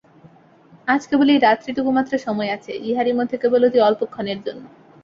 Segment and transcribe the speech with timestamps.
[0.87, 4.63] আজ কেবল এই রাত্রিটুকুমাত্র সময় আছে–ইহারই মধ্যে কেবল অতি অল্পক্ষণের জন্য।